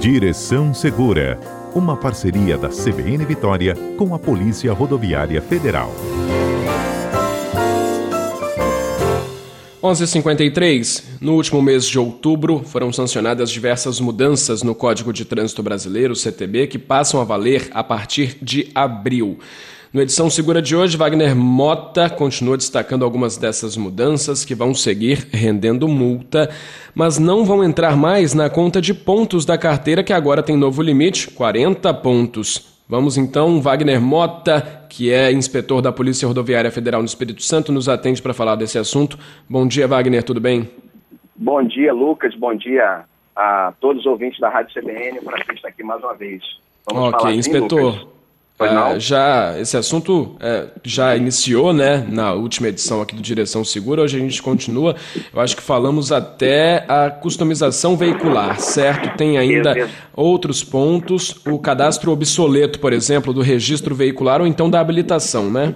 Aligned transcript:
Direção 0.00 0.72
Segura, 0.72 1.38
uma 1.74 1.94
parceria 1.94 2.56
da 2.56 2.70
CBN 2.70 3.22
Vitória 3.26 3.74
com 3.98 4.14
a 4.14 4.18
Polícia 4.18 4.72
Rodoviária 4.72 5.42
Federal. 5.42 5.94
11:53. 9.82 11.04
No 11.20 11.34
último 11.34 11.60
mês 11.60 11.84
de 11.84 11.98
outubro, 11.98 12.62
foram 12.64 12.90
sancionadas 12.90 13.50
diversas 13.50 14.00
mudanças 14.00 14.62
no 14.62 14.74
Código 14.74 15.12
de 15.12 15.26
Trânsito 15.26 15.62
Brasileiro, 15.62 16.16
CTB, 16.16 16.66
que 16.66 16.78
passam 16.78 17.20
a 17.20 17.24
valer 17.24 17.68
a 17.70 17.84
partir 17.84 18.38
de 18.40 18.70
abril. 18.74 19.38
No 19.92 20.00
Edição 20.00 20.30
Segura 20.30 20.62
de 20.62 20.76
hoje, 20.76 20.96
Wagner 20.96 21.34
Mota 21.34 22.08
continua 22.08 22.56
destacando 22.56 23.04
algumas 23.04 23.36
dessas 23.36 23.76
mudanças 23.76 24.44
que 24.44 24.54
vão 24.54 24.72
seguir 24.72 25.26
rendendo 25.32 25.88
multa, 25.88 26.48
mas 26.94 27.18
não 27.18 27.44
vão 27.44 27.64
entrar 27.64 27.96
mais 27.96 28.32
na 28.32 28.48
conta 28.48 28.80
de 28.80 28.94
pontos 28.94 29.44
da 29.44 29.58
carteira, 29.58 30.04
que 30.04 30.12
agora 30.12 30.44
tem 30.44 30.56
novo 30.56 30.80
limite, 30.80 31.28
40 31.32 31.92
pontos. 31.94 32.80
Vamos 32.88 33.18
então, 33.18 33.60
Wagner 33.60 34.00
Mota, 34.00 34.86
que 34.88 35.12
é 35.12 35.32
inspetor 35.32 35.82
da 35.82 35.90
Polícia 35.90 36.28
Rodoviária 36.28 36.70
Federal 36.70 37.00
no 37.00 37.06
Espírito 37.06 37.42
Santo, 37.42 37.72
nos 37.72 37.88
atende 37.88 38.22
para 38.22 38.32
falar 38.32 38.54
desse 38.54 38.78
assunto. 38.78 39.18
Bom 39.48 39.66
dia, 39.66 39.88
Wagner, 39.88 40.22
tudo 40.22 40.40
bem? 40.40 40.70
Bom 41.34 41.64
dia, 41.64 41.92
Lucas. 41.92 42.32
Bom 42.36 42.54
dia 42.54 43.00
a 43.34 43.72
todos 43.80 44.02
os 44.02 44.06
ouvintes 44.06 44.38
da 44.38 44.50
Rádio 44.50 44.72
CBN. 44.72 45.20
Prazer 45.20 45.56
estar 45.56 45.68
aqui 45.68 45.82
mais 45.82 46.00
uma 46.00 46.14
vez. 46.14 46.44
Vamos 46.88 47.12
ok, 47.12 47.34
inspetor. 47.34 48.19
É, 48.60 49.00
já 49.00 49.58
esse 49.58 49.76
assunto 49.76 50.36
é, 50.38 50.68
já 50.84 51.16
iniciou, 51.16 51.72
né, 51.72 52.06
na 52.08 52.34
última 52.34 52.68
edição 52.68 53.00
aqui 53.00 53.14
do 53.14 53.22
Direção 53.22 53.64
Segura. 53.64 54.02
Hoje 54.02 54.18
a 54.18 54.20
gente 54.20 54.42
continua. 54.42 54.94
Eu 55.32 55.40
acho 55.40 55.56
que 55.56 55.62
falamos 55.62 56.12
até 56.12 56.84
a 56.86 57.10
customização 57.10 57.96
veicular, 57.96 58.60
certo? 58.60 59.16
Tem 59.16 59.38
ainda 59.38 59.88
outros 60.14 60.62
pontos, 60.62 61.44
o 61.46 61.58
cadastro 61.58 62.12
obsoleto, 62.12 62.78
por 62.78 62.92
exemplo, 62.92 63.32
do 63.32 63.40
registro 63.40 63.94
veicular 63.94 64.42
ou 64.42 64.46
então 64.46 64.68
da 64.68 64.78
habilitação, 64.78 65.50
né? 65.50 65.74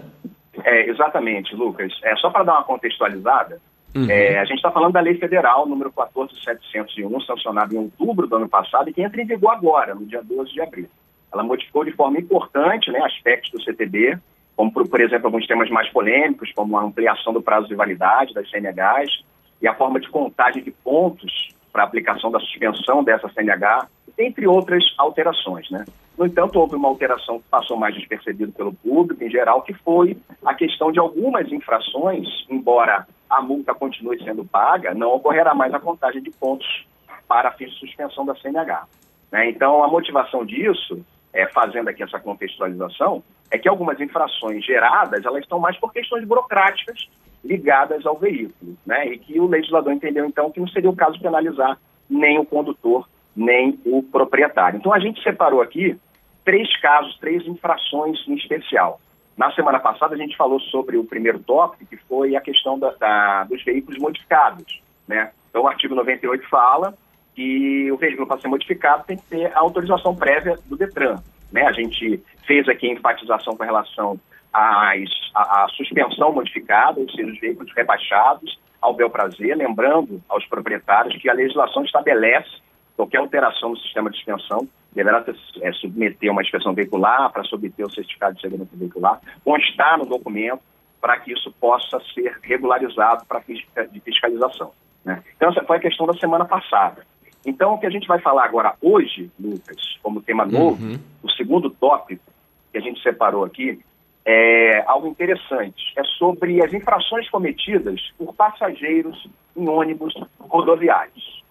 É, 0.63 0.89
exatamente, 0.89 1.55
Lucas. 1.55 1.93
É 2.03 2.15
só 2.17 2.29
para 2.29 2.45
dar 2.45 2.53
uma 2.53 2.65
contextualizada. 2.65 3.59
Uhum. 3.95 4.11
É, 4.11 4.39
a 4.39 4.45
gente 4.45 4.57
está 4.57 4.71
falando 4.71 4.93
da 4.93 5.01
Lei 5.01 5.15
Federal 5.15 5.67
número 5.67 5.91
14701, 5.91 7.21
sancionada 7.23 7.75
em 7.75 7.79
outubro 7.79 8.27
do 8.27 8.37
ano 8.37 8.49
passado 8.49 8.91
e 8.91 8.93
que 8.93 9.01
entra 9.01 9.23
em 9.23 9.27
vigor 9.27 9.53
agora, 9.53 9.95
no 9.95 10.05
dia 10.05 10.21
12 10.23 10.53
de 10.53 10.61
abril. 10.61 10.89
Ela 11.35 11.43
modificou 11.43 11.85
de 11.85 11.91
forma 11.91 12.19
importante 12.19 12.93
né, 12.93 13.01
aspectos 13.01 13.51
do 13.51 13.61
CTB, 13.61 14.17
como, 14.57 14.73
por, 14.73 14.89
por, 14.89 15.01
exemplo, 15.01 15.27
alguns 15.27 15.47
temas 15.49 15.69
mais 15.69 15.91
polêmicos, 15.91 16.53
como 16.53 16.79
a 16.79 16.83
ampliação 16.83 17.33
do 17.33 17.43
prazo 17.43 17.67
de 17.67 17.75
validade 17.75 18.33
das 18.33 18.49
CNHs 18.49 19.25
e 19.61 19.67
a 19.67 19.75
forma 19.75 19.99
de 19.99 20.09
contagem 20.09 20.63
de 20.63 20.71
pontos 20.71 21.49
para 21.73 21.83
aplicação 21.83 22.31
da 22.31 22.39
suspensão 22.39 23.03
dessa 23.03 23.29
CNH, 23.31 23.89
entre 24.17 24.47
outras 24.47 24.85
alterações. 24.97 25.69
Né? 25.71 25.85
No 26.17 26.25
entanto, 26.25 26.61
houve 26.61 26.77
uma 26.77 26.89
alteração 26.89 27.41
que 27.41 27.49
passou 27.51 27.77
mais 27.77 27.97
despercebida 27.97 28.53
pelo 28.53 28.73
público 28.73 29.25
em 29.25 29.29
geral, 29.29 29.63
que 29.63 29.75
foi 29.75 30.17
a 30.45 30.55
questão 30.55 30.93
de 30.93 31.01
algumas 31.01 31.51
infrações, 31.51 32.29
embora 32.49 33.09
a 33.29 33.43
multa 33.43 33.75
continue 33.75 34.23
sendo 34.23 34.45
paga, 34.45 34.95
não 34.95 35.15
ocorrerá 35.15 35.53
mais 35.53 35.75
a 35.75 35.81
contagem 35.81 36.23
de 36.23 36.31
pontos 36.31 36.87
para 37.27 37.51
fins 37.51 37.73
de 37.73 37.81
suspensão 37.81 38.25
da 38.25 38.37
CNH. 38.37 38.87
Né? 39.33 39.51
Então, 39.51 39.83
a 39.83 39.89
motivação 39.89 40.45
disso 40.47 41.05
é, 41.35 41.47
fazendo 41.49 41.89
aqui 41.89 42.03
essa 42.03 42.21
contextualização, 42.21 43.23
é 43.51 43.59
que 43.59 43.69
algumas 43.69 44.01
infrações 44.01 44.65
geradas, 44.65 45.25
elas 45.25 45.43
estão 45.43 45.59
mais 45.59 45.77
por 45.79 45.93
questões 45.93 46.25
burocráticas 46.25 47.09
ligadas 47.45 48.07
ao 48.07 48.17
veículo, 48.17 48.77
né? 48.87 49.07
E 49.09 49.19
que 49.19 49.39
o 49.39 49.47
legislador 49.47 49.93
entendeu, 49.93 50.25
então, 50.25 50.51
que 50.51 50.61
não 50.61 50.69
seria 50.69 50.89
o 50.89 50.97
caso 50.97 51.21
penalizar 51.21 51.79
nem 52.09 52.39
o 52.39 52.47
condutor, 52.47 53.07
nem 53.37 53.79
o 53.85 54.03
proprietário. 54.03 54.79
Então, 54.79 54.95
a 54.95 55.01
gente 55.01 55.23
separou 55.23 55.61
aqui 55.61 55.99
três 56.45 56.75
casos, 56.81 57.19
três 57.19 57.47
infrações 57.47 58.19
em 58.29 58.35
especial. 58.35 59.01
Na 59.37 59.53
semana 59.53 59.81
passada, 59.81 60.15
a 60.15 60.19
gente 60.19 60.37
falou 60.37 60.61
sobre 60.61 60.97
o 60.97 61.05
primeiro 61.05 61.41
tópico, 61.41 61.85
que 61.85 61.97
foi 61.97 62.37
a 62.37 62.41
questão 62.41 62.79
da, 62.79 62.91
da, 62.93 63.45
dos 63.45 63.63
veículos 63.65 63.99
modificados, 63.99 64.81
né? 65.09 65.33
Então, 65.51 65.63
o 65.63 65.69
artigo 65.69 65.95
98 65.95 66.49
fala 66.49 66.95
que 67.35 67.91
o 67.91 67.97
veículo 67.97 68.27
para 68.27 68.41
ser 68.41 68.49
modificado 68.49 69.05
tem 69.05 69.17
que 69.17 69.25
ter 69.25 69.53
a 69.55 69.59
autorização 69.59 70.15
prévia 70.15 70.57
do 70.67 70.77
Detran. 70.77 71.17
Né? 71.53 71.63
A 71.67 71.73
gente 71.73 72.23
fez 72.47 72.69
aqui 72.69 72.89
a 72.89 72.93
enfatização 72.93 73.57
com 73.57 73.65
relação 73.65 74.19
às, 74.53 75.09
à, 75.35 75.65
à 75.65 75.69
suspensão 75.69 76.33
modificada, 76.33 77.01
ou 77.01 77.11
seja, 77.11 77.31
os 77.31 77.41
veículos 77.41 77.73
rebaixados 77.75 78.59
ao 78.81 78.95
bel 78.95 79.09
prazer, 79.09 79.57
lembrando 79.57 80.23
aos 80.29 80.45
proprietários 80.47 81.17
que 81.17 81.29
a 81.29 81.33
legislação 81.33 81.85
estabelece 81.85 82.63
qualquer 82.97 83.19
alteração 83.19 83.71
no 83.71 83.77
sistema 83.79 84.11
de 84.11 84.17
suspensão 84.17 84.69
deverá 84.95 85.21
ter, 85.21 85.37
é, 85.61 85.73
submeter 85.73 86.31
uma 86.31 86.43
inspeção 86.43 86.73
veicular 86.73 87.31
para 87.33 87.43
submeter 87.43 87.85
o 87.85 87.91
certificado 87.91 88.37
de 88.37 88.43
segurança 88.43 88.71
veicular, 88.75 89.21
constar 89.45 89.99
no 89.99 90.07
documento 90.07 90.63
para 91.01 91.19
que 91.19 91.33
isso 91.33 91.53
possa 91.61 92.01
ser 92.15 92.39
regularizado 92.43 93.27
para 93.27 93.41
de 93.41 94.01
fiscalização. 94.01 94.73
Né? 95.05 95.23
Então, 95.37 95.51
essa 95.51 95.63
foi 95.65 95.77
a 95.77 95.81
questão 95.81 96.07
da 96.07 96.15
semana 96.15 96.45
passada. 96.45 97.05
Então, 97.47 97.75
o 97.75 97.79
que 97.79 97.87
a 97.87 97.91
gente 97.91 98.09
vai 98.09 98.19
falar 98.21 98.45
agora 98.45 98.75
hoje, 98.81 99.31
Lucas, 99.39 99.99
como 100.03 100.23
tema 100.23 100.47
novo, 100.47 100.83
uhum. 100.83 100.99
o 101.23 101.31
segundo 101.31 101.69
tópico 101.71 102.25
que 102.73 102.79
a 102.79 102.81
gente 102.81 103.03
separou 103.03 103.45
aqui, 103.45 103.81
é 104.25 104.83
algo 104.87 105.07
interessante. 105.07 105.93
É 105.97 106.03
sobre 106.05 106.63
as 106.63 106.73
infrações 106.73 107.29
cometidas 107.29 108.01
por 108.17 108.35
passageiros 108.35 109.29
em 109.55 109.69
ônibus 109.69 110.15
rodoviários. 110.41 111.43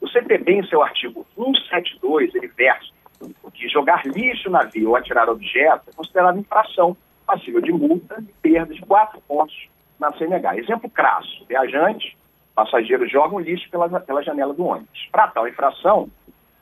O 0.00 0.08
CTB, 0.08 0.52
em 0.52 0.66
seu 0.66 0.82
artigo 0.82 1.26
172, 1.34 2.34
ele 2.34 2.48
versa 2.48 2.92
que 3.54 3.68
jogar 3.68 4.04
lixo 4.04 4.50
na 4.50 4.64
via 4.64 4.88
ou 4.88 4.96
atirar 4.96 5.28
objetos 5.28 5.88
é 5.88 5.92
considerado 5.92 6.38
infração 6.38 6.96
passível 7.24 7.60
de 7.60 7.70
multa 7.72 8.16
e 8.20 8.32
perda 8.42 8.74
de 8.74 8.80
quatro 8.82 9.20
pontos 9.28 9.68
na 9.98 10.12
CNH. 10.12 10.58
Exemplo 10.58 10.90
crasso, 10.90 11.44
viajante 11.48 12.16
Passageiros 12.54 13.10
jogam 13.10 13.40
lixo 13.40 13.68
pela, 13.70 13.88
pela 14.00 14.22
janela 14.22 14.52
do 14.52 14.64
ônibus. 14.64 15.08
Para 15.10 15.28
tal 15.28 15.48
infração, 15.48 16.10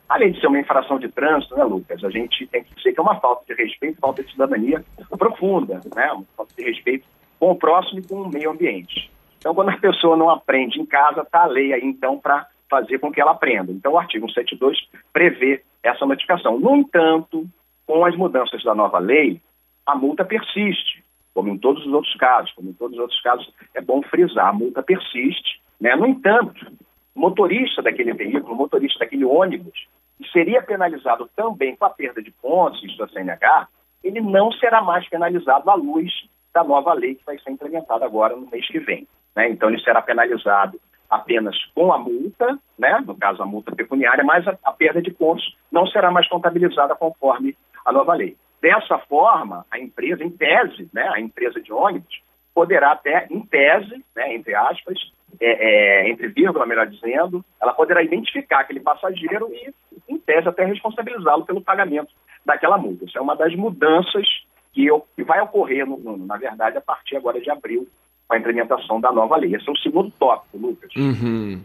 além 0.08 0.32
de 0.32 0.40
ser 0.40 0.48
uma 0.48 0.60
infração 0.60 0.98
de 0.98 1.08
trânsito, 1.08 1.56
né, 1.56 1.64
Lucas? 1.64 2.02
A 2.04 2.10
gente 2.10 2.46
tem 2.48 2.64
que 2.64 2.74
dizer 2.74 2.92
que 2.92 3.00
é 3.00 3.02
uma 3.02 3.20
falta 3.20 3.44
de 3.46 3.60
respeito, 3.60 4.00
falta 4.00 4.22
de 4.22 4.30
cidadania 4.30 4.84
profunda, 5.18 5.80
né? 5.94 6.12
Uma 6.12 6.24
falta 6.36 6.54
de 6.56 6.64
respeito 6.64 7.06
com 7.38 7.52
o 7.52 7.56
próximo 7.56 8.00
e 8.00 8.02
com 8.06 8.22
o 8.22 8.28
meio 8.28 8.50
ambiente. 8.50 9.10
Então, 9.38 9.54
quando 9.54 9.70
a 9.70 9.78
pessoa 9.78 10.16
não 10.16 10.28
aprende 10.28 10.80
em 10.80 10.84
casa, 10.84 11.22
está 11.22 11.44
a 11.44 11.46
lei 11.46 11.72
aí, 11.72 11.84
então, 11.84 12.18
para 12.18 12.46
fazer 12.68 12.98
com 12.98 13.10
que 13.10 13.20
ela 13.20 13.30
aprenda. 13.30 13.72
Então, 13.72 13.92
o 13.92 13.98
artigo 13.98 14.30
172 14.30 14.78
prevê 15.12 15.62
essa 15.82 16.04
notificação. 16.04 16.58
No 16.58 16.76
entanto, 16.76 17.46
com 17.86 18.04
as 18.04 18.14
mudanças 18.16 18.62
da 18.62 18.74
nova 18.74 18.98
lei, 18.98 19.40
a 19.86 19.94
multa 19.94 20.24
persiste, 20.24 21.02
como 21.32 21.48
em 21.48 21.58
todos 21.58 21.86
os 21.86 21.92
outros 21.92 22.14
casos. 22.16 22.52
Como 22.52 22.70
em 22.70 22.72
todos 22.74 22.96
os 22.96 23.02
outros 23.02 23.20
casos, 23.22 23.52
é 23.74 23.80
bom 23.80 24.02
frisar, 24.02 24.48
a 24.48 24.52
multa 24.52 24.82
persiste 24.82 25.59
né? 25.80 25.96
No 25.96 26.06
entanto, 26.06 26.66
o 27.14 27.20
motorista 27.20 27.82
daquele 27.82 28.12
veículo, 28.12 28.52
o 28.52 28.56
motorista 28.56 29.00
daquele 29.00 29.24
ônibus, 29.24 29.86
que 30.18 30.28
seria 30.30 30.62
penalizado 30.62 31.28
também 31.34 31.74
com 31.76 31.84
a 31.84 31.90
perda 31.90 32.22
de 32.22 32.30
pontos 32.30 32.96
da 32.98 33.08
CNH, 33.08 33.68
ele 34.04 34.20
não 34.20 34.52
será 34.52 34.82
mais 34.82 35.08
penalizado 35.08 35.70
à 35.70 35.74
luz 35.74 36.12
da 36.52 36.64
nova 36.64 36.92
lei 36.92 37.14
que 37.14 37.24
vai 37.24 37.38
ser 37.38 37.50
implementada 37.50 38.04
agora 38.04 38.36
no 38.36 38.48
mês 38.50 38.66
que 38.66 38.78
vem. 38.78 39.06
Né? 39.34 39.48
Então, 39.50 39.68
ele 39.68 39.82
será 39.82 40.02
penalizado 40.02 40.80
apenas 41.08 41.56
com 41.74 41.92
a 41.92 41.98
multa, 41.98 42.58
né? 42.78 43.02
no 43.06 43.16
caso 43.16 43.42
a 43.42 43.46
multa 43.46 43.74
pecuniária, 43.74 44.24
mas 44.24 44.46
a, 44.46 44.56
a 44.64 44.72
perda 44.72 45.00
de 45.00 45.10
pontos 45.10 45.56
não 45.70 45.86
será 45.86 46.10
mais 46.10 46.28
contabilizada 46.28 46.94
conforme 46.94 47.56
a 47.84 47.92
nova 47.92 48.14
lei. 48.14 48.36
Dessa 48.60 48.98
forma, 48.98 49.64
a 49.70 49.78
empresa, 49.78 50.22
em 50.22 50.30
tese, 50.30 50.88
né, 50.92 51.10
a 51.14 51.20
empresa 51.20 51.60
de 51.60 51.72
ônibus, 51.72 52.20
poderá 52.54 52.92
até, 52.92 53.26
em 53.30 53.40
tese, 53.40 54.04
né, 54.14 54.34
entre 54.34 54.54
aspas, 54.54 54.98
é, 55.40 56.04
é, 56.04 56.10
entre 56.10 56.28
vírgula, 56.28 56.66
melhor 56.66 56.86
dizendo, 56.86 57.44
ela 57.60 57.72
poderá 57.72 58.02
identificar 58.02 58.60
aquele 58.60 58.80
passageiro 58.80 59.48
e, 59.52 59.72
em 60.08 60.18
tese, 60.18 60.48
até 60.48 60.64
responsabilizá-lo 60.64 61.46
pelo 61.46 61.62
pagamento 61.62 62.10
daquela 62.44 62.76
multa. 62.76 63.04
Isso 63.04 63.16
é 63.16 63.20
uma 63.20 63.34
das 63.34 63.54
mudanças 63.54 64.26
que, 64.72 64.86
eu, 64.86 65.04
que 65.16 65.24
vai 65.24 65.40
ocorrer, 65.40 65.86
no, 65.86 65.98
no, 65.98 66.16
na 66.26 66.36
verdade, 66.36 66.76
a 66.76 66.80
partir 66.80 67.16
agora 67.16 67.40
de 67.40 67.50
abril, 67.50 67.88
com 68.28 68.34
a 68.34 68.38
implementação 68.38 69.00
da 69.00 69.10
nova 69.10 69.36
lei. 69.36 69.54
Esse 69.54 69.68
é 69.68 69.72
o 69.72 69.78
segundo 69.78 70.10
tópico, 70.18 70.58
Lucas. 70.58 70.94
Uhum. 70.94 71.60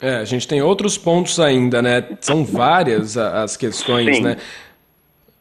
É, 0.00 0.16
a 0.16 0.24
gente 0.24 0.48
tem 0.48 0.62
outros 0.62 0.96
pontos 0.96 1.38
ainda, 1.38 1.82
né? 1.82 2.16
São 2.20 2.44
várias 2.44 3.18
as 3.18 3.56
questões, 3.56 4.16
Sim. 4.16 4.22
né? 4.22 4.36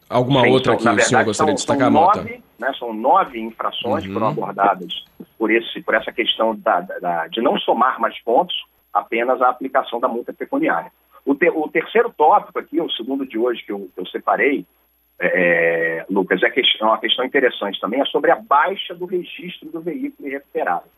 Alguma 0.09 0.41
Sim, 0.41 0.49
outra 0.49 0.75
que 0.75 0.81
o 0.81 0.83
senhor 0.83 0.95
gostaria 0.95 1.33
são, 1.33 1.45
de 1.45 1.53
destacar, 1.53 1.91
são 1.91 2.01
nove, 2.01 2.43
né, 2.57 2.73
São 2.79 2.93
nove 2.93 3.39
infrações 3.39 4.03
uhum. 4.03 4.07
que 4.07 4.13
foram 4.13 4.25
uhum. 4.27 4.33
abordadas 4.33 5.05
por, 5.37 5.51
esse, 5.51 5.81
por 5.81 5.93
essa 5.93 6.11
questão 6.11 6.55
da, 6.55 6.81
da, 6.81 7.27
de 7.27 7.41
não 7.41 7.57
somar 7.59 7.99
mais 7.99 8.19
pontos, 8.23 8.55
apenas 8.91 9.39
a 9.39 9.49
aplicação 9.49 9.99
da 9.99 10.07
multa 10.07 10.33
pecuniária. 10.33 10.91
O, 11.23 11.35
te, 11.35 11.47
o 11.49 11.67
terceiro 11.67 12.11
tópico 12.17 12.57
aqui, 12.57 12.81
o 12.81 12.89
segundo 12.89 13.23
de 13.23 13.37
hoje 13.37 13.63
que 13.63 13.71
eu, 13.71 13.87
eu 13.95 14.05
separei, 14.07 14.65
é, 15.19 16.05
Lucas, 16.09 16.41
é, 16.41 16.49
questão, 16.49 16.87
é 16.87 16.91
uma 16.91 16.99
questão 16.99 17.23
interessante 17.23 17.79
também, 17.79 18.01
é 18.01 18.05
sobre 18.05 18.31
a 18.31 18.35
baixa 18.35 18.95
do 18.95 19.05
registro 19.05 19.69
do 19.69 19.79
veículo 19.79 20.27
irrecuperável. 20.27 20.89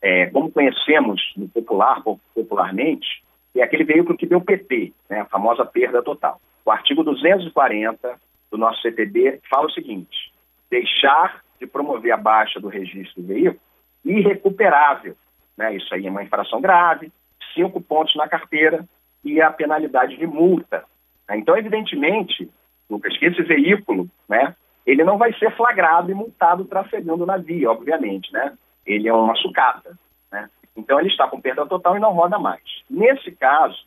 É, 0.00 0.26
como 0.26 0.52
conhecemos 0.52 1.32
no 1.36 1.48
popular, 1.48 2.02
popularmente, 2.34 3.24
é 3.56 3.62
aquele 3.62 3.84
veículo 3.84 4.16
que 4.16 4.26
deu 4.26 4.40
PT, 4.40 4.92
né, 5.08 5.20
a 5.20 5.24
famosa 5.24 5.64
perda 5.64 6.02
total. 6.02 6.40
O 6.64 6.70
artigo 6.70 7.02
240 7.02 8.16
do 8.54 8.58
nosso 8.58 8.80
CTB 8.82 9.40
fala 9.50 9.66
o 9.66 9.72
seguinte: 9.72 10.32
deixar 10.70 11.42
de 11.58 11.66
promover 11.66 12.12
a 12.12 12.16
baixa 12.16 12.60
do 12.60 12.68
registro 12.68 13.20
do 13.20 13.28
veículo 13.28 13.60
irrecuperável. 14.04 15.16
Né? 15.56 15.76
Isso 15.76 15.92
aí 15.92 16.06
é 16.06 16.10
uma 16.10 16.22
infração 16.22 16.60
grave, 16.60 17.12
cinco 17.52 17.80
pontos 17.80 18.14
na 18.14 18.28
carteira 18.28 18.86
e 19.24 19.40
a 19.40 19.50
penalidade 19.50 20.16
de 20.16 20.26
multa. 20.26 20.84
Né? 21.28 21.38
Então, 21.38 21.56
evidentemente, 21.56 22.48
Lucas, 22.88 23.16
que 23.18 23.26
esse 23.26 23.42
veículo, 23.42 24.08
né, 24.28 24.54
ele 24.86 25.02
não 25.02 25.18
vai 25.18 25.32
ser 25.34 25.50
flagrado 25.56 26.10
e 26.10 26.14
multado 26.14 26.64
trafegando 26.64 27.26
na 27.26 27.36
via, 27.36 27.70
obviamente, 27.70 28.32
né? 28.32 28.56
Ele 28.86 29.08
é 29.08 29.12
uma 29.12 29.34
sucata, 29.36 29.98
né? 30.30 30.50
Então 30.76 31.00
ele 31.00 31.08
está 31.08 31.26
com 31.26 31.40
perda 31.40 31.64
total 31.64 31.96
e 31.96 32.00
não 32.00 32.12
roda 32.12 32.38
mais. 32.38 32.62
Nesse 32.90 33.32
caso, 33.32 33.86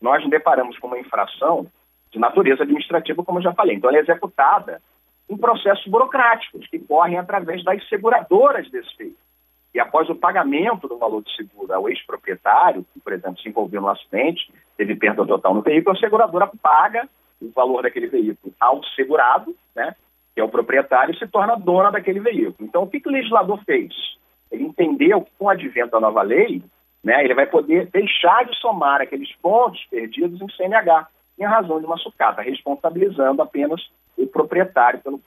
nós 0.00 0.22
nos 0.22 0.30
deparamos 0.30 0.78
com 0.78 0.86
uma 0.86 0.98
infração 0.98 1.70
de 2.10 2.18
natureza 2.18 2.62
administrativa, 2.62 3.22
como 3.24 3.38
eu 3.38 3.42
já 3.42 3.52
falei. 3.52 3.76
Então 3.76 3.90
ela 3.90 3.98
é 3.98 4.02
executada 4.02 4.80
em 5.28 5.36
processos 5.36 5.86
burocráticos 5.86 6.66
que 6.66 6.78
correm 6.78 7.18
através 7.18 7.62
das 7.62 7.86
seguradoras 7.88 8.68
desse 8.70 8.96
veículo. 8.96 9.30
E 9.72 9.78
após 9.78 10.08
o 10.10 10.16
pagamento 10.16 10.88
do 10.88 10.98
valor 10.98 11.22
de 11.22 11.34
seguro 11.36 11.72
ao 11.72 11.88
ex-proprietário, 11.88 12.84
que, 12.92 12.98
por 12.98 13.12
exemplo, 13.12 13.40
se 13.40 13.48
envolveu 13.48 13.80
no 13.80 13.88
acidente, 13.88 14.52
teve 14.76 14.96
perda 14.96 15.24
total 15.24 15.54
no 15.54 15.62
veículo, 15.62 15.96
a 15.96 16.00
seguradora 16.00 16.50
paga 16.60 17.08
o 17.40 17.50
valor 17.50 17.82
daquele 17.82 18.08
veículo 18.08 18.52
ao 18.58 18.82
segurado, 18.96 19.54
né, 19.74 19.94
que 20.34 20.40
é 20.40 20.44
o 20.44 20.48
proprietário, 20.48 21.14
e 21.14 21.18
se 21.18 21.26
torna 21.28 21.54
dona 21.54 21.92
daquele 21.92 22.18
veículo. 22.18 22.56
Então, 22.60 22.82
o 22.82 22.88
que, 22.88 23.00
que 23.00 23.08
o 23.08 23.12
legislador 23.12 23.62
fez? 23.64 23.94
Ele 24.50 24.64
entendeu 24.64 25.22
que 25.22 25.30
com 25.38 25.44
o 25.44 25.48
advento 25.48 25.92
da 25.92 26.00
nova 26.00 26.22
lei, 26.22 26.62
né, 27.02 27.24
ele 27.24 27.34
vai 27.34 27.46
poder 27.46 27.88
deixar 27.92 28.44
de 28.44 28.56
somar 28.58 29.00
aqueles 29.00 29.32
pontos 29.36 29.84
perdidos 29.88 30.40
em 30.40 30.48
CNH, 30.48 31.06
em 31.40 31.46
razão 31.46 31.80
de 31.80 31.86
uma 31.86 31.96
sucata, 31.96 32.42
responsabilizando 32.42 33.40
apenas 33.40 33.80
o 34.16 34.26
proprietário 34.26 35.00
pelo 35.00 35.20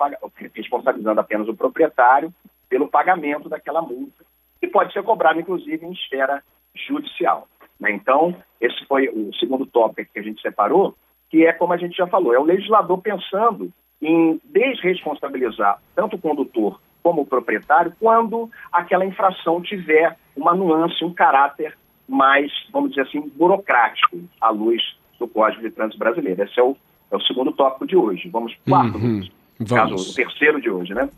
responsabilizando 0.54 1.20
apenas 1.20 1.48
o 1.48 1.56
proprietário 1.56 2.32
pelo 2.70 2.88
pagamento 2.88 3.50
daquela 3.50 3.82
multa, 3.82 4.24
que 4.62 4.68
pode 4.68 4.94
ser 4.94 5.02
cobrado, 5.04 5.40
inclusive, 5.40 5.86
em 5.86 5.92
esfera 5.92 6.44
judicial. 6.88 7.48
Né? 7.80 7.92
Então, 7.92 8.36
esse 8.62 8.86
foi 8.86 9.10
o 9.10 9.34
segundo 9.36 9.66
tópico 9.66 10.14
que 10.14 10.20
a 10.20 10.24
gente 10.24 10.42
separou, 10.42 10.96
que 11.30 11.46
é 11.46 11.52
como 11.52 11.74
a 11.74 11.78
gente 11.78 11.98
já 11.98 12.06
falou, 12.06 12.34
é 12.34 12.40
o 12.40 12.44
legislador 12.44 13.02
pensando 13.02 13.72
em 14.00 14.40
desresponsabilizar 14.46 15.82
tanto 15.96 16.16
o 16.16 16.22
condutor 16.22 16.80
como 17.02 17.22
o 17.22 17.26
proprietário 17.26 17.94
quando 18.00 18.50
aquela 18.72 19.06
infração 19.06 19.62
tiver 19.62 20.16
uma 20.36 20.54
nuance, 20.54 21.04
um 21.04 21.14
caráter 21.14 21.76
mais, 22.08 22.52
vamos 22.72 22.92
dizer 22.92 23.02
assim, 23.02 23.22
burocrático 23.36 24.20
à 24.40 24.50
luz 24.50 24.82
do 25.24 25.28
Código 25.28 25.62
de 25.62 25.72
Trânsito 25.72 25.98
Brasileiro. 25.98 26.44
Esse 26.44 26.60
é 26.60 26.64
o, 26.64 26.76
é 27.12 27.16
o 27.16 27.22
segundo 27.22 27.52
tópico 27.54 27.88
de 27.88 27.96
hoje. 27.96 28.30
Vamos 28.30 28.54
para 28.66 28.86
o 28.86 28.98
uhum. 28.98 29.30
caso, 29.68 29.96
o 29.96 30.14
terceiro 30.14 30.62
de 30.62 30.70
hoje, 30.70 30.94
né? 30.94 31.10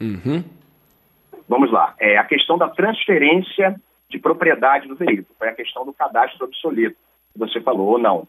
Uhum. 0.00 0.44
Vamos 1.48 1.72
lá. 1.72 1.94
É 1.98 2.16
a 2.16 2.24
questão 2.24 2.56
da 2.56 2.68
transferência 2.68 3.80
de 4.08 4.18
propriedade 4.18 4.86
do 4.86 4.94
veículo. 4.94 5.26
Foi 5.38 5.48
a 5.48 5.54
questão 5.54 5.84
do 5.84 5.92
cadastro 5.92 6.44
obsoleto, 6.46 6.96
que 7.32 7.38
você 7.38 7.60
falou 7.60 7.88
ou 7.88 7.98
não. 7.98 8.26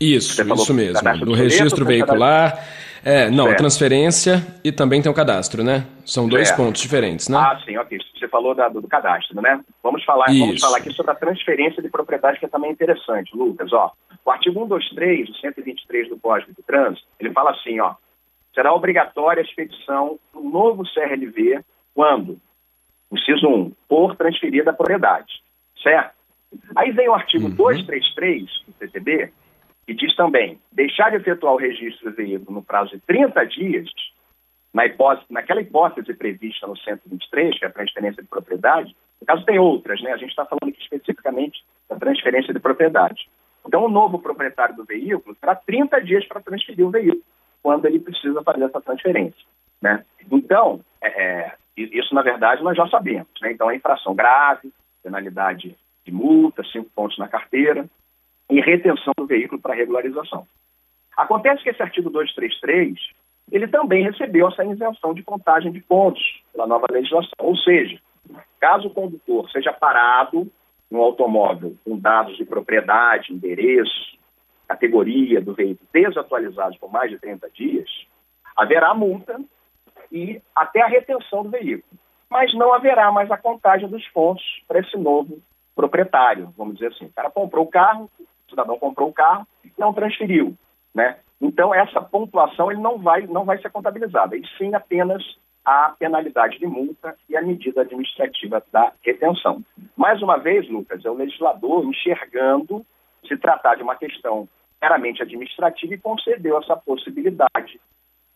Isso, 0.00 0.42
isso 0.42 0.74
mesmo. 0.74 1.24
Do 1.24 1.34
registro 1.34 1.84
veicular. 1.84 2.58
É, 3.04 3.28
não, 3.28 3.44
certo. 3.44 3.56
a 3.56 3.58
transferência 3.58 4.46
e 4.64 4.72
também 4.72 5.02
tem 5.02 5.12
o 5.12 5.14
cadastro, 5.14 5.62
né? 5.62 5.86
São 6.06 6.26
dois 6.26 6.48
certo. 6.48 6.62
pontos 6.62 6.80
diferentes, 6.80 7.28
né? 7.28 7.36
Ah, 7.36 7.60
sim, 7.62 7.76
ok. 7.76 7.98
Você 8.18 8.26
falou 8.28 8.54
da, 8.54 8.66
do, 8.66 8.80
do, 8.80 8.88
cadastro, 8.88 9.42
né? 9.42 9.60
Vamos 9.82 10.02
falar, 10.04 10.24
vamos 10.28 10.58
falar 10.58 10.78
aqui 10.78 10.90
sobre 10.94 11.12
a 11.12 11.14
transferência 11.14 11.82
de 11.82 11.90
propriedade, 11.90 12.38
que 12.38 12.46
é 12.46 12.48
também 12.48 12.70
interessante, 12.70 13.36
Lucas. 13.36 13.70
Ó, 13.74 13.92
o 14.24 14.30
artigo 14.30 14.58
123, 14.58 15.28
o 15.28 15.34
123 15.34 16.08
do 16.08 16.18
Código 16.18 16.54
de 16.56 16.62
Trânsito, 16.62 17.06
ele 17.20 17.30
fala 17.30 17.50
assim, 17.50 17.78
ó, 17.78 17.94
será 18.54 18.72
obrigatória 18.72 19.42
a 19.42 19.44
expedição 19.44 20.18
do 20.32 20.40
novo 20.40 20.82
CRLV 20.84 21.62
quando? 21.94 22.40
Inciso 23.12 23.46
1, 23.46 23.72
por 23.86 24.16
transferida 24.16 24.70
a 24.70 24.74
propriedade, 24.74 25.42
certo? 25.82 26.14
Aí 26.74 26.90
vem 26.90 27.08
o 27.08 27.14
artigo 27.14 27.48
uhum. 27.48 27.54
233 27.54 28.44
do 28.66 28.72
CTB, 28.78 29.30
e 29.86 29.94
diz 29.94 30.14
também, 30.16 30.58
deixar 30.72 31.10
de 31.10 31.16
efetuar 31.16 31.54
o 31.54 31.58
registro 31.58 32.10
do 32.10 32.16
veículo 32.16 32.58
no 32.58 32.62
prazo 32.62 32.90
de 32.90 33.00
30 33.00 33.44
dias, 33.46 33.88
na 34.72 34.86
hipótese, 34.86 35.26
naquela 35.30 35.60
hipótese 35.60 36.14
prevista 36.14 36.66
no 36.66 36.76
123, 36.76 37.58
que 37.58 37.64
é 37.64 37.68
a 37.68 37.72
transferência 37.72 38.22
de 38.22 38.28
propriedade, 38.28 38.96
no 39.20 39.26
caso 39.26 39.44
tem 39.44 39.58
outras, 39.58 40.02
né? 40.02 40.12
A 40.12 40.16
gente 40.16 40.30
está 40.30 40.44
falando 40.44 40.68
aqui 40.68 40.82
especificamente 40.82 41.64
da 41.88 41.96
transferência 41.96 42.52
de 42.52 42.60
propriedade. 42.60 43.28
Então, 43.66 43.84
o 43.84 43.88
novo 43.88 44.18
proprietário 44.18 44.76
do 44.76 44.84
veículo 44.84 45.34
terá 45.36 45.54
30 45.54 46.00
dias 46.02 46.26
para 46.26 46.40
transferir 46.40 46.86
o 46.86 46.90
veículo, 46.90 47.22
quando 47.62 47.86
ele 47.86 47.98
precisa 47.98 48.42
fazer 48.42 48.64
essa 48.64 48.80
transferência. 48.80 49.42
Né? 49.80 50.04
Então, 50.30 50.80
é, 51.00 51.08
é 51.08 51.54
isso, 51.76 52.14
na 52.14 52.22
verdade, 52.22 52.62
nós 52.62 52.76
já 52.76 52.86
sabemos. 52.88 53.28
Né? 53.40 53.52
Então, 53.52 53.70
é 53.70 53.76
infração 53.76 54.14
grave, 54.14 54.72
penalidade 55.02 55.74
de 56.04 56.12
multa, 56.12 56.62
cinco 56.64 56.90
pontos 56.94 57.16
na 57.16 57.28
carteira, 57.28 57.86
e 58.50 58.60
retenção 58.60 59.12
do 59.16 59.26
veículo 59.26 59.60
para 59.60 59.74
regularização. 59.74 60.46
Acontece 61.16 61.62
que 61.62 61.70
esse 61.70 61.82
artigo 61.82 62.10
233, 62.10 62.98
ele 63.50 63.68
também 63.68 64.04
recebeu 64.04 64.48
essa 64.48 64.64
isenção 64.64 65.14
de 65.14 65.22
contagem 65.22 65.70
de 65.70 65.80
pontos 65.80 66.22
pela 66.52 66.66
nova 66.66 66.86
legislação. 66.90 67.32
Ou 67.38 67.56
seja, 67.56 67.98
caso 68.60 68.88
o 68.88 68.94
condutor 68.94 69.50
seja 69.50 69.72
parado 69.72 70.50
no 70.90 71.00
automóvel 71.00 71.76
com 71.84 71.98
dados 71.98 72.36
de 72.36 72.44
propriedade, 72.44 73.32
endereço, 73.32 74.18
categoria 74.66 75.40
do 75.40 75.54
veículo 75.54 75.88
desatualizados 75.92 76.78
por 76.78 76.90
mais 76.90 77.10
de 77.10 77.18
30 77.18 77.50
dias, 77.50 77.88
haverá 78.56 78.94
multa 78.94 79.40
e 80.10 80.40
até 80.54 80.82
a 80.82 80.86
retenção 80.86 81.42
do 81.42 81.50
veículo. 81.50 81.98
Mas 82.30 82.52
não 82.54 82.72
haverá 82.72 83.12
mais 83.12 83.30
a 83.30 83.36
contagem 83.36 83.88
dos 83.88 84.06
pontos 84.08 84.44
para 84.66 84.80
esse 84.80 84.96
novo 84.96 85.40
proprietário, 85.74 86.52
vamos 86.56 86.74
dizer 86.74 86.88
assim. 86.88 87.06
O 87.06 87.12
cara 87.12 87.30
comprou 87.30 87.64
o 87.64 87.70
carro, 87.70 88.10
cidadão 88.54 88.78
comprou 88.78 89.08
o 89.08 89.12
carro 89.12 89.46
e 89.64 89.72
não 89.78 89.92
transferiu, 89.92 90.54
né? 90.94 91.18
Então 91.40 91.74
essa 91.74 92.00
pontuação 92.00 92.70
ele 92.70 92.80
não 92.80 92.98
vai 92.98 93.26
não 93.26 93.44
vai 93.44 93.58
ser 93.58 93.70
contabilizada, 93.70 94.36
e 94.36 94.42
sim 94.56 94.74
apenas 94.74 95.22
a 95.64 95.94
penalidade 95.98 96.58
de 96.58 96.66
multa 96.66 97.16
e 97.28 97.36
a 97.36 97.42
medida 97.42 97.80
administrativa 97.80 98.62
da 98.70 98.92
retenção. 99.02 99.62
Mais 99.96 100.20
uma 100.20 100.36
vez, 100.36 100.68
Lucas, 100.68 101.04
é 101.04 101.10
o 101.10 101.14
legislador 101.14 101.84
enxergando 101.84 102.84
se 103.26 103.36
tratar 103.38 103.76
de 103.76 103.82
uma 103.82 103.96
questão 103.96 104.46
meramente 104.80 105.22
administrativa 105.22 105.94
e 105.94 105.98
concedeu 105.98 106.58
essa 106.58 106.76
possibilidade 106.76 107.80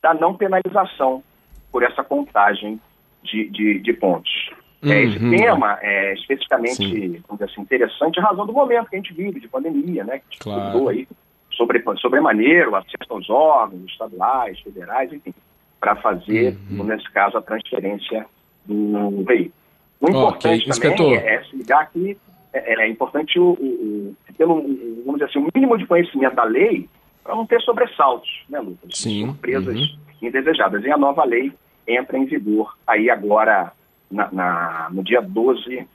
da 0.02 0.14
não 0.14 0.34
penalização 0.34 1.22
por 1.70 1.82
essa 1.82 2.02
contagem 2.02 2.80
de, 3.22 3.50
de, 3.50 3.78
de 3.80 3.92
pontos. 3.92 4.47
Uhum. 4.80 4.92
É, 4.92 5.02
esse 5.02 5.18
tema 5.18 5.78
é 5.82 6.14
especificamente 6.14 7.22
assim, 7.40 7.60
interessante, 7.60 8.20
a 8.20 8.22
razão 8.22 8.46
do 8.46 8.52
momento 8.52 8.88
que 8.88 8.96
a 8.96 8.98
gente 8.98 9.12
vive, 9.12 9.40
de 9.40 9.48
pandemia, 9.48 10.04
né? 10.04 10.20
Que 10.30 10.38
claro. 10.38 10.88
aí 10.88 11.08
sobre, 11.50 11.82
sobremaneira 11.96 12.70
o 12.70 12.76
acesso 12.76 13.10
aos 13.10 13.28
órgãos 13.28 13.90
estaduais, 13.90 14.60
federais, 14.60 15.12
enfim, 15.12 15.34
para 15.80 15.96
fazer, 15.96 16.56
uhum. 16.70 16.84
nesse 16.84 17.10
caso, 17.10 17.36
a 17.36 17.42
transferência 17.42 18.24
do 18.64 19.24
veículo. 19.24 19.52
O 20.00 20.08
importante 20.08 20.70
okay. 20.70 20.94
também 20.94 21.16
é, 21.16 21.34
é 21.34 21.44
se 21.44 21.56
ligar 21.56 21.90
que 21.90 22.16
é, 22.52 22.82
é 22.84 22.88
importante 22.88 23.38
o, 23.38 23.50
o, 23.50 24.16
ter 24.36 24.46
um, 24.46 25.02
vamos 25.04 25.20
dizer 25.20 25.24
assim, 25.24 25.38
um 25.40 25.48
mínimo 25.52 25.76
de 25.76 25.86
conhecimento 25.86 26.36
da 26.36 26.44
lei 26.44 26.88
para 27.24 27.34
não 27.34 27.44
ter 27.44 27.60
sobressaltos, 27.62 28.30
né, 28.48 28.60
Lucas? 28.60 28.90
Sim. 28.94 29.26
Surpresas 29.26 29.76
uhum. 29.76 29.98
indesejadas. 30.22 30.84
E 30.84 30.90
a 30.90 30.96
nova 30.96 31.24
lei 31.24 31.52
entra 31.86 32.16
em 32.16 32.26
vigor 32.26 32.76
aí 32.86 33.10
agora 33.10 33.72
na, 34.10 34.28
na, 34.32 34.88
no 34.90 35.02
dia 35.02 35.20
12 35.20 35.86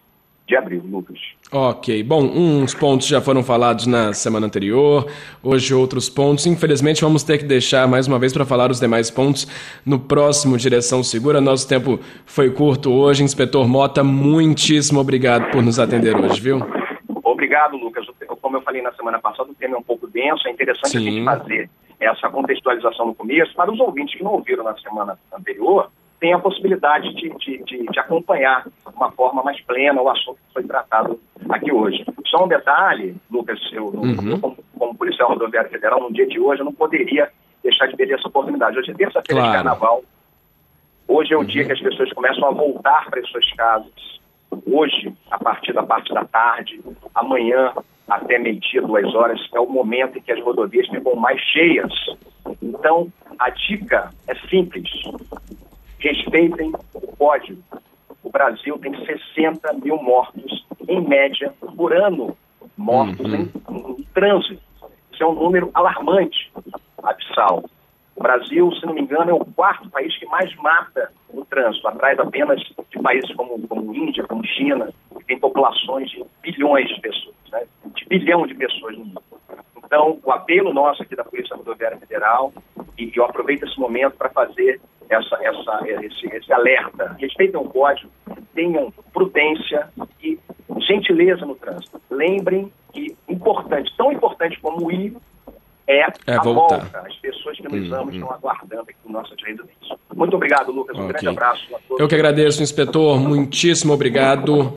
de 0.46 0.58
abril, 0.58 0.84
Lucas. 0.86 1.17
Ok. 1.51 2.03
Bom, 2.03 2.24
uns 2.24 2.74
pontos 2.74 3.08
já 3.08 3.22
foram 3.22 3.43
falados 3.43 3.88
na 3.88 4.13
semana 4.13 4.46
anterior, 4.46 5.10
hoje 5.41 5.74
outros 5.74 6.10
pontos. 6.10 6.46
Infelizmente, 6.46 7.01
vamos 7.01 7.24
ter 7.24 7.38
que 7.38 7.46
deixar 7.46 7.88
mais 7.88 8.08
uma 8.08 8.20
vez 8.20 8.34
para 8.34 8.46
falar 8.46 8.70
os 8.70 8.79
demais 8.79 9.10
pontos 9.10 9.48
no 9.86 10.00
próximo 10.00 10.58
Direção 10.58 11.01
Segura. 11.01 11.39
Nosso 11.39 11.67
tempo 11.67 12.00
foi 12.25 12.50
curto 12.50 12.91
hoje. 12.91 13.24
Inspetor 13.24 13.67
Mota, 13.67 14.03
muitíssimo 14.03 15.00
obrigado 15.00 15.50
por 15.51 15.63
nos 15.63 15.79
atender 15.79 16.15
hoje, 16.15 16.41
viu? 16.41 16.60
Obrigado, 17.24 17.77
Lucas. 17.77 18.05
Como 18.41 18.58
eu 18.58 18.62
falei 18.62 18.82
na 18.82 18.91
semana 18.93 19.20
passada, 19.20 19.50
o 19.50 19.55
tema 19.55 19.75
é 19.75 19.79
um 19.79 19.84
pouco 19.84 20.08
denso, 20.08 20.48
é 20.48 20.51
interessante 20.51 20.91
Sim. 20.91 20.98
a 20.98 21.01
gente 21.01 21.25
fazer 21.25 21.70
essa 22.00 22.29
contextualização 22.29 23.08
no 23.08 23.15
começo. 23.15 23.55
Para 23.55 23.72
os 23.72 23.79
ouvintes 23.79 24.17
que 24.17 24.24
não 24.24 24.34
ouviram 24.34 24.63
na 24.63 24.75
semana 24.77 25.17
anterior, 25.34 25.89
tem 26.23 26.31
a 26.31 26.39
possibilidade 26.39 27.13
de, 27.15 27.29
de, 27.37 27.63
de, 27.65 27.85
de, 27.85 27.99
acompanhar 27.99 28.63
de 28.63 28.95
uma 28.95 29.11
forma 29.11 29.43
mais 29.43 29.59
plena 29.59 30.01
o 30.01 30.09
assunto 30.09 30.37
que 30.37 30.53
foi 30.53 30.63
tratado 30.63 31.19
aqui 31.49 31.69
hoje. 31.69 32.05
Só 32.27 32.45
um 32.45 32.47
detalhe, 32.47 33.13
Lucas, 33.29 33.59
eu, 33.73 33.87
uhum. 33.87 34.39
como, 34.39 34.57
como, 34.79 34.95
policial 34.95 35.27
rodoviário 35.27 35.69
federal, 35.69 35.99
no 35.99 36.13
dia 36.13 36.25
de 36.25 36.39
hoje, 36.39 36.61
eu 36.61 36.65
não 36.65 36.73
poderia 36.73 37.29
deixar 37.61 37.87
de 37.87 37.97
perder 37.97 38.13
essa 38.13 38.29
oportunidade. 38.29 38.79
Hoje 38.79 38.91
é 38.91 38.93
terça-feira 38.93 39.41
claro. 39.41 39.47
de 39.49 39.57
carnaval. 39.57 40.03
Hoje 41.09 41.33
é 41.33 41.35
o 41.35 41.41
uhum. 41.41 41.45
dia 41.45 41.65
que 41.65 41.73
as 41.73 41.81
pessoas 41.81 42.13
começam 42.13 42.47
a 42.47 42.51
voltar 42.51 43.09
para 43.09 43.19
as 43.19 43.27
suas 43.27 43.51
casas. 43.51 44.21
Hoje, 44.65 45.13
a 45.29 45.37
partir 45.37 45.73
da 45.73 45.83
parte 45.83 46.13
da 46.13 46.23
tarde, 46.23 46.79
amanhã, 47.13 47.73
até 48.07 48.39
meio-dia, 48.39 48.81
duas 48.81 49.13
horas, 49.13 49.41
é 49.53 49.59
o 49.59 49.69
momento 49.69 50.17
em 50.17 50.21
que 50.21 50.31
as 50.31 50.41
rodovias 50.41 50.87
ficam 50.87 51.17
mais 51.17 51.41
cheias. 51.41 51.91
Então, 52.61 53.11
a 53.37 53.49
dica 53.49 54.09
é 54.25 54.35
simples. 54.47 54.89
Respeitem 56.03 56.74
o 56.93 57.15
código. 57.15 57.63
O 58.22 58.29
Brasil 58.29 58.77
tem 58.79 58.93
60 59.05 59.72
mil 59.81 59.95
mortos, 60.03 60.65
em 60.86 61.00
média, 61.01 61.53
por 61.77 61.95
ano, 61.95 62.36
mortos 62.77 63.25
uhum. 63.25 63.50
em, 63.69 64.01
em 64.01 64.03
trânsito. 64.13 64.62
Isso 65.13 65.24
é 65.24 65.27
um 65.27 65.36
número 65.36 65.72
alarmante, 65.74 66.51
abissal. 67.01 67.63
O 68.17 68.22
Brasil, 68.22 68.69
se 68.74 68.86
não 68.86 68.93
me 68.93 69.01
engano, 69.01 69.31
é 69.31 69.33
o 69.33 69.45
quarto 69.45 69.89
país 69.89 70.15
que 70.17 70.25
mais 70.25 70.53
mata 70.57 71.10
no 71.33 71.45
trânsito, 71.45 71.88
atrás 71.88 72.19
apenas 72.19 72.62
de 72.62 73.00
países 73.01 73.33
como, 73.36 73.65
como 73.67 73.95
Índia, 73.95 74.25
como 74.25 74.45
China, 74.45 74.89
que 75.17 75.24
tem 75.24 75.39
populações 75.39 76.10
de 76.12 76.24
bilhões 76.41 76.89
de 76.89 77.00
pessoas, 77.00 77.36
né? 77.50 77.63
de 77.95 78.05
bilhão 78.05 78.45
de 78.45 78.53
pessoas 78.55 78.98
no 78.98 79.05
mundo. 79.05 79.24
Então, 79.77 80.19
o 80.22 80.31
apelo 80.31 80.74
nosso 80.74 81.01
aqui 81.01 81.15
da 81.15 81.24
Polícia 81.24 81.55
Rodoviária 81.55 81.98
Federal, 81.98 82.51
e 82.97 83.12
eu 83.15 83.25
aproveito 83.25 83.63
esse 83.63 83.79
momento 83.79 84.15
para 84.17 84.29
fazer 84.29 84.79
essa, 85.09 85.38
essa, 85.41 85.81
esse, 86.03 86.27
esse 86.35 86.53
alerta. 86.53 87.15
Respeitem 87.19 87.59
o 87.59 87.65
código, 87.65 88.09
tenham 88.53 88.91
prudência 89.13 89.89
e 90.21 90.39
gentileza 90.88 91.45
no 91.45 91.55
trânsito. 91.55 92.01
Lembrem 92.09 92.71
que 92.91 93.15
importante, 93.27 93.93
tão 93.97 94.12
importante 94.12 94.59
como 94.62 94.91
ir 94.91 95.15
é, 95.88 96.00
é 96.27 96.35
a 96.35 96.41
voltar. 96.41 96.79
volta. 96.79 97.00
As 97.00 97.15
pessoas 97.17 97.57
que 97.57 97.63
nos 97.63 97.89
hum, 97.89 97.93
amam 97.93 98.07
hum. 98.07 98.12
estão 98.12 98.31
aguardando 98.31 98.83
aqui 98.83 98.95
no 99.05 99.12
nosso 99.12 99.33
residência. 99.43 99.97
Muito 100.15 100.35
obrigado, 100.35 100.71
Lucas. 100.71 100.97
Um 100.97 101.01
okay. 101.01 101.13
grande 101.13 101.27
abraço 101.27 101.75
a 101.75 101.79
todos. 101.79 102.00
Eu 102.00 102.07
que 102.07 102.15
agradeço, 102.15 102.63
inspetor. 102.63 103.19
Muitíssimo 103.19 103.93
obrigado. 103.93 104.71